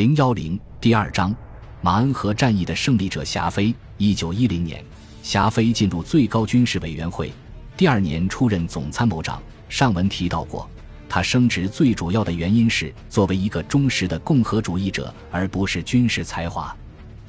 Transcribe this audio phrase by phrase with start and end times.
[0.00, 1.36] 零幺零第二章，
[1.82, 3.74] 马恩河战役的胜利者霞飞。
[3.98, 4.82] 一九一零年，
[5.22, 7.30] 霞飞进入最高军事委员会，
[7.76, 9.42] 第二年出任总参谋长。
[9.68, 10.66] 上文提到过，
[11.06, 16.74] 他升职最主要的原因是作为一个忠实的共和主义者，而不是军事才华。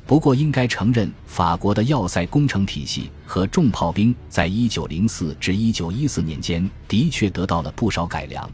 [0.08, 8.50] 不过，应该承认，法国的要塞工程体系和重炮兵在一九零四至一九一四年间的确得到了不少改良。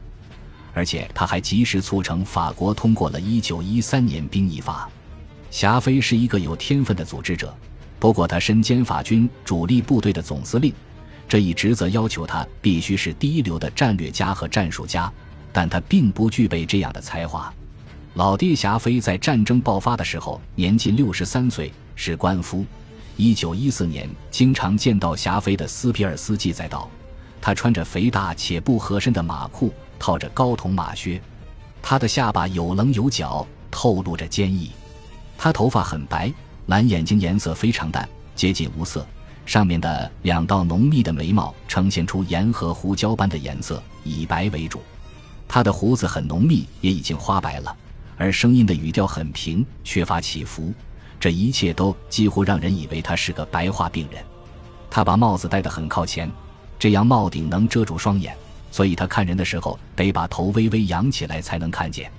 [0.78, 4.88] 而且他还及时促成法国通过了一九一三年兵役法。
[5.50, 7.52] 霞飞是一个有天分的组织者，
[7.98, 10.72] 不过他身兼法军主力部队的总司令，
[11.28, 15.12] 这一职责要求他必须是第一流的战略家和战术家，
[15.52, 17.52] 但他并不具备这样的才华。
[18.14, 22.64] 老爹霞飞在战争爆发的时候年近六十三岁，是官夫。
[23.16, 26.88] 一九一四年，经常见到霞飞的斯皮尔斯记载道，
[27.42, 29.74] 他穿着肥大且不合身的马裤。
[30.00, 31.20] 套着高筒马靴，
[31.82, 34.72] 他的下巴有棱有角，透露着坚毅。
[35.36, 36.32] 他头发很白，
[36.68, 39.04] 蓝眼睛颜色非常淡，接近无色，
[39.44, 44.84] 上面的两道浓密的眉毛呈现出盐和胡椒般的颜色，以白为主。
[45.48, 47.76] 他的胡子很浓密，也已经花白了，
[48.18, 50.72] 而声音的语调很平，缺乏起伏。
[51.20, 54.24] 这一切都几乎让人以为他是个白化病人。
[54.92, 56.32] 他把帽子戴得很靠前，
[56.80, 58.36] 这样帽顶能遮住双眼。
[58.70, 62.12] 所以他看人的时候得把头微微扬起来才能看见。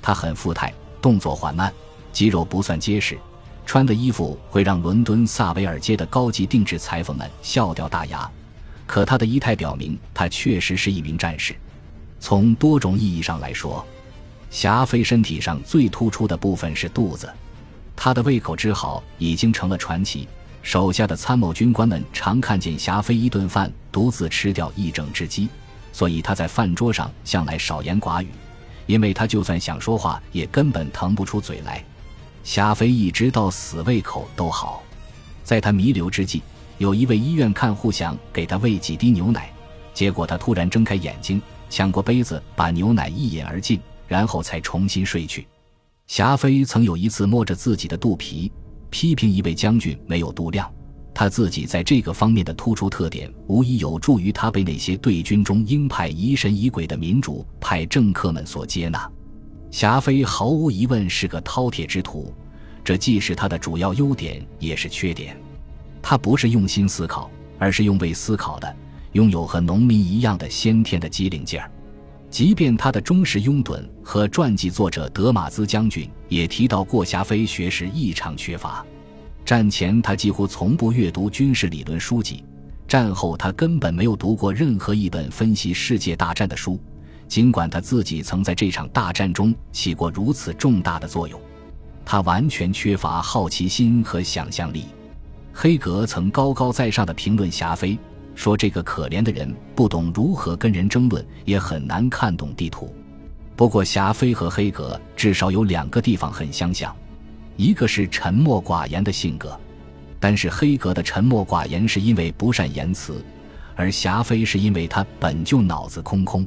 [0.00, 1.72] 他很富态，动作缓慢，
[2.12, 3.18] 肌肉不算结实，
[3.64, 8.30] 穿的衣服会让伦敦萨维尔街的高级定制裁缝们笑掉大牙。
[8.86, 11.56] 可他的仪态表明他确实是一名战士。
[12.20, 13.84] 从多种意义上来说，
[14.48, 17.28] 霞飞身体上最突出的部分是肚子。
[17.96, 20.28] 他的胃口之好已经成了传奇，
[20.66, 25.48] 手下的参谋军官们常看见霞飞一顿饭独自吃掉一整只鸡。
[25.92, 28.26] 所以他在饭桌上向来少言寡语，
[28.86, 31.84] 因为他就算想说话，也根本腾不出嘴来。
[32.42, 34.82] 霞飞一直到死胃口都好。
[35.44, 36.42] 在他弥留之际，
[36.78, 39.48] 有一位医院看护想给他喂几滴牛奶，
[39.94, 41.40] 结果他突然睁开眼睛，
[41.70, 45.46] 抢过杯子把牛奶一饮而尽，然后才重新睡去。
[46.08, 48.50] 霞飞曾有一次摸着自己的肚皮，
[48.90, 50.70] 批评一位将军没有度量。
[51.14, 59.10] 他自己在这个方面的突出特点，无疑有助于他被那些对军中鹰派疑神疑鬼的民主派政客们所接纳。
[59.70, 62.34] 霞飞毫无疑问是个饕餮之徒，
[62.84, 65.36] 这既是他的主要优点，也是缺点。
[66.02, 68.76] 他不是用心思考，而是用未思考的，
[69.12, 71.70] 拥有和农民一样的先天的机灵劲儿。
[72.28, 78.84] 即便他的忠实拥趸和传记作者德马兹将军也提到过，霞飞学识异常缺乏。
[79.44, 82.42] 战前，他几乎从不阅读军事理论书籍；
[82.88, 86.80] 战后，他根本没有读过任何一本分析世界大战的书，
[87.28, 91.40] 尽管他自己曾在这场大战中起过如此重大的作用。
[92.04, 94.86] 他完全缺乏好奇心和想象力。
[95.52, 97.98] 黑格曾高高在上的评论霞飞，
[98.34, 102.92] 说这个可怜的人不懂如何跟人争论，也很难看懂地图。
[103.56, 106.94] 不过，霞飞和黑格至少有两个地方很相像。
[107.56, 109.58] 一个是沉默寡言的性格，
[110.20, 113.24] 但是黑格的沉默寡言是因为不善言辞，
[113.74, 116.46] 而霞飞是因为他本就脑子空空。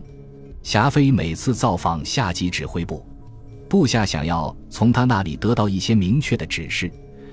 [0.62, 3.04] 霞飞每次造访下级指挥部，
[3.68, 6.92] 部下想要从他那里得到一些明确的指示，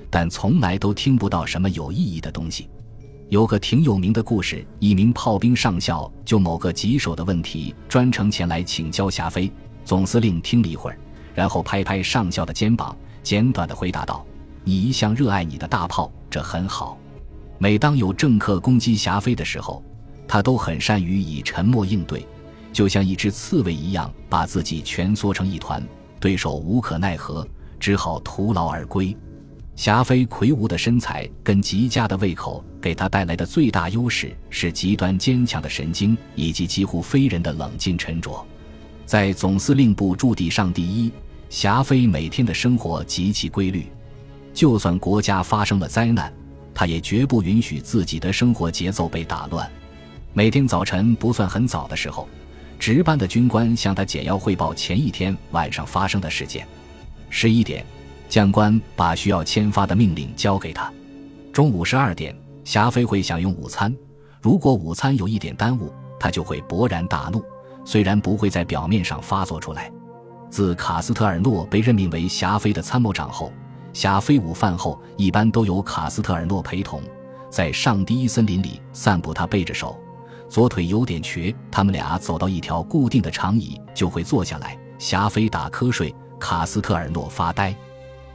[0.09, 2.71] 但从来都听不到什么有意义的东西。
[3.29, 9.53] 有个挺有名的故事：一名炮兵上校就某个棘手的问题专程前来请教霞飞
[9.87, 10.99] 总司令，听了一会儿，
[11.33, 12.95] 然后拍拍上校的肩膀。
[13.23, 14.27] 简短的回答道
[14.65, 16.99] ：“你一向热爱你的大炮，这很好。
[17.59, 19.83] 每当有政客攻击霞飞的时候，
[20.27, 22.27] 他都很善于以沉默应对，
[22.73, 25.81] 就像一只刺猬一样，把自己蜷缩成一团。
[26.19, 27.47] 对手无可奈何，
[27.79, 29.17] 只好徒劳而归。
[29.77, 38.45] 霞飞魁梧的身材跟极佳的胃口给他带来的最大优势是极端坚强的神经以及几乎非人的冷静沉着。
[39.07, 41.11] 在总司令部驻地上第一。”
[41.49, 43.87] 霞飞每天的生活极其规律，
[44.53, 46.31] 就算国家发生了灾难，
[46.75, 49.71] 他也绝不允许自己的生活节奏被打乱。
[50.33, 52.29] 每天早晨不算很早的时候，
[52.81, 56.67] 值班的军官向他简要汇报前一天晚上发生的事件。
[57.31, 57.87] 十一点，
[58.29, 60.93] 将官把需要签发的命令交给他。
[61.53, 63.95] 中午十二点，霞飞会享用午餐。
[64.43, 67.41] 如果午餐有一点耽误，他就会勃然大怒，
[67.87, 69.91] 虽然不会在表面上发作出来。
[70.51, 73.53] 自卡斯特尔诺被任命为霞飞的参谋长后，
[73.93, 77.01] 霞飞午饭后一般都由卡斯特尔诺陪同，
[77.49, 79.33] 在上第一森林里散步。
[79.33, 79.97] 他背着手，
[80.49, 81.55] 左腿有点瘸。
[81.71, 84.77] 他们俩走到一条固定的长椅，就会坐下来。
[84.99, 87.75] 霞飞打瞌睡，卡斯特尔诺发呆。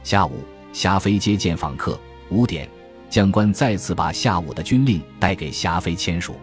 [0.02, 0.32] 下午，
[0.72, 1.98] 霞飞接见访客。
[2.30, 2.66] 五点，
[3.10, 6.36] 将官再次把下午的军令带给霞飞签署。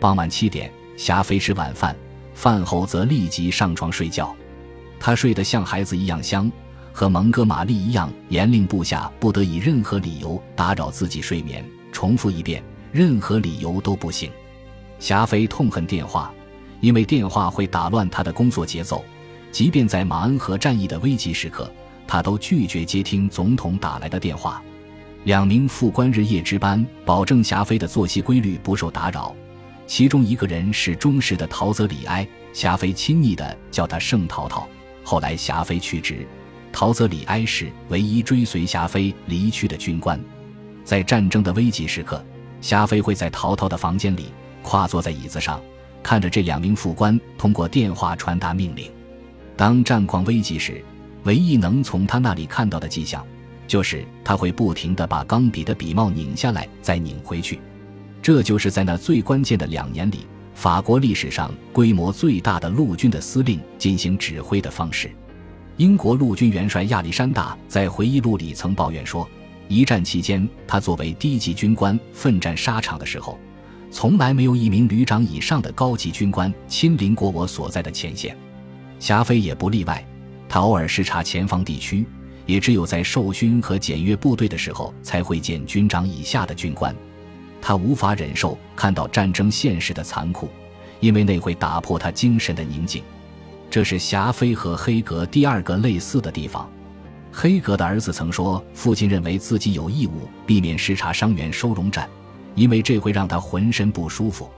[0.00, 1.94] 傍晚七点，霞飞吃晚饭，
[2.40, 4.34] 饭后则立即上床睡觉。
[4.98, 6.50] 他睡得像孩子一样香，
[6.90, 11.62] 和蒙哥马利一样严令部下不得以任何理由打扰自己睡眠。
[11.92, 14.30] 重复一遍，任何理由都不行。
[14.98, 16.32] 霞飞痛恨电话，
[16.80, 19.04] 因为电话会打乱他的工作节奏。
[19.52, 21.70] 即便在马恩河战役的危急时刻，
[22.06, 24.62] 他都拒绝接听总统打来的电话。
[25.24, 29.36] 两名副官日夜值班，保证霞飞的作息规律不受打扰。
[29.90, 34.64] 其中一个人是忠实的陶泽里埃，霞飞亲昵地叫他圣陶陶。
[35.02, 36.24] 后来霞飞去职，
[36.72, 40.18] 陶泽里埃是唯一追随霞飞离去的军官。
[40.84, 42.24] 在战争的危急时刻，
[42.60, 44.26] 霞飞会在陶陶的房间里
[44.62, 45.60] 跨坐在椅子上，
[46.04, 48.88] 看着这两名副官通过电话传达命令。
[49.56, 50.80] 当战况危急时，
[51.24, 53.26] 唯一能从他那里看到的迹象，
[53.66, 57.58] 就是他会不停地把钢笔的笔帽拧下来再拧回去。
[58.30, 60.24] 这就是在那最关键的两年里，
[60.54, 65.10] 法国历史上规模最大的陆军的司令进行指挥的方式。
[65.78, 69.28] 英国陆军元帅亚历山大在回忆录里曾抱怨说，
[69.66, 73.36] 一战期间，他作为低级军官奋战沙场的时候，
[73.90, 78.38] 从来没有一名旅长以上的高级军官亲临过我所在的前线。
[79.00, 80.06] 霞飞也不例外，
[80.48, 82.06] 他偶尔视察前方地区，
[82.46, 86.94] 也只有在受勋和检阅部队的时候才会见军长以下的军官。
[87.60, 90.48] 他无法忍受看到战争现实的残酷，
[91.00, 93.02] 因为那会打破他精神的宁静。
[93.70, 96.68] 这是霞飞和黑格第二个类似的地方。
[97.32, 102.08] 黑格的儿子曾说，父亲认为自己有义务避免视察伤员收容站，
[102.56, 104.50] 因为这会让他浑身不舒服。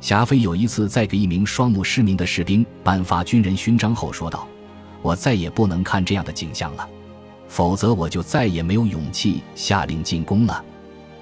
[0.00, 4.46] 霞飞有一次在给一名双目失明的士兵颁发军人勋章后说道
[5.02, 6.88] ：“我再也不能看这样的景象了，
[7.48, 10.64] 否则我就再也没有勇气下令进攻了。”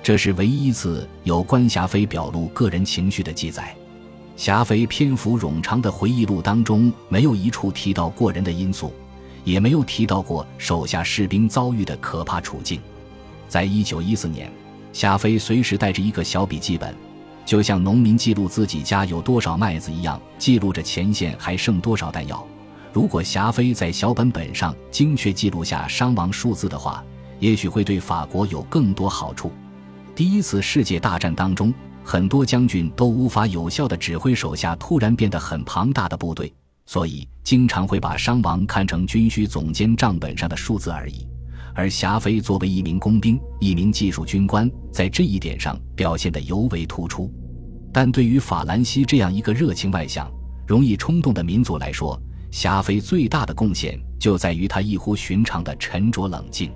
[0.02, 3.74] 这是唯一一次有关霞飞表露个人情绪的记载。
[4.36, 8.92] 霞飞篇幅冗长的回忆录当中没有一处提到过人的因素，
[9.44, 12.80] 也没有提到过手下士兵遭遇的可怕处境。
[13.48, 14.50] 在一九一四年，
[14.92, 16.92] 霞飞随时带着一个小笔记本，
[17.46, 22.44] 就像农民记录自己家有多少麦子一样，记录着前线还剩多少弹药。
[22.92, 27.04] 如果霞飞在小本本上精确记录下伤亡数字的话，
[27.38, 29.52] 也许会对法国有更多好处。
[30.14, 31.72] 第一次世界大战当中，
[32.04, 36.52] 很多将军都无法有效地指挥手下突然变得很庞大的部队，
[36.84, 41.26] 所以经常会把伤亡看成军需总监账本上的数字而已。
[41.74, 47.32] 而霞飞作为一名工兵、一名技术军官，在这一点上表现得尤为突出。
[47.90, 50.30] 但对于法兰西这样一个热情外向、
[50.66, 52.20] 容易冲动的民族来说，
[52.50, 56.70] 霞飞最大的贡献就在于他异乎寻常的沉着冷静。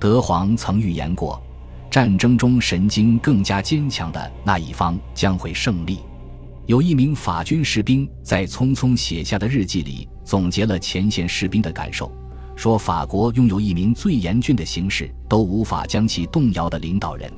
[0.00, 1.40] 德皇曾预言过。
[1.94, 6.00] 战争中神经更加坚强的那一方将会胜利。
[6.66, 12.10] 有一名法军士兵在匆匆写下的日记里总结了前线士兵的感受，
[12.56, 17.32] 说：“法国拥有一名最严峻的形势都无法将其动摇的领导人。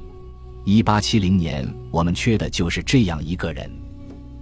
[0.65, 3.71] 一八七零年，我们缺的就是这样一个人。”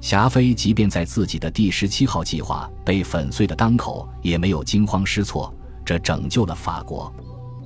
[0.00, 5.52] 霞飞即便在自己的第十七号计划被粉碎的当口，也没有惊慌失措，
[5.84, 7.12] 这拯救了法国。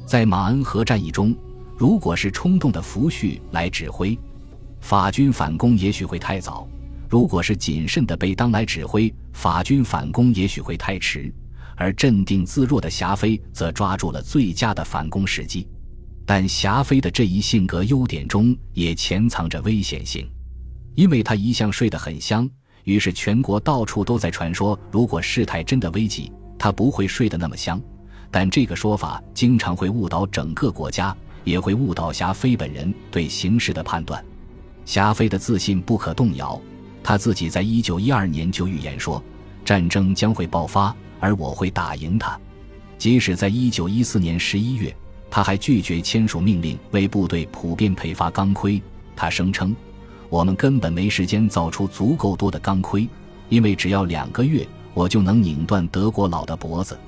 [0.07, 1.37] 在马恩河战役中。
[1.79, 4.19] 如果是冲动的福煦来指挥，
[4.81, 6.67] 法军反攻也许会太早；
[7.09, 11.33] 如果是谨慎的贝当来指挥，法军反攻也许会太迟。
[11.77, 15.69] 而镇定自若的霞飞则抓住了最佳的反攻时机。
[16.27, 20.29] 但霞飞的这一性格优点中也潜藏着危险性，
[20.97, 22.51] 因为他一向睡得很香，
[22.83, 27.81] 于是全国到处都在传说，如果事态真的危急，他不会睡得那么香。
[28.33, 31.17] 但这个说法经常会误导整个国家。
[31.49, 34.23] 也会误导霞飞本人对形势的判断。
[34.85, 36.61] 霞飞的自信不可动摇，
[37.03, 39.23] 他自己在一九一二年就预言说，
[39.65, 42.39] 战争将会爆发，而我会打赢他。
[42.99, 44.95] 即使在一九一四年十一月，
[45.31, 48.81] 他还拒绝签署命令为部队普遍配发钢盔。
[49.15, 49.75] 他声称
[50.29, 53.09] ：“我们根本没时间造出足够多的钢盔，
[53.49, 56.99] 因为只要两个月，我就能拧断德国佬的脖子。”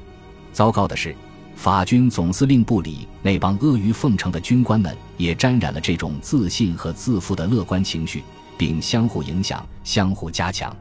[0.53, 1.15] 糟糕的是。
[1.61, 8.25] 法军总司令部里那帮阿谀奉承的军官们也沾染了这种自信和自负的乐观情绪，
[8.57, 10.75] 并相互影响、相互加强。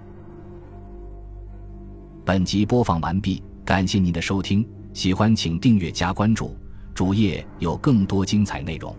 [2.23, 6.55] 本集播放完毕，感谢您的收听，喜欢请订阅加关注，
[6.95, 8.95] 主页有更多精彩内容。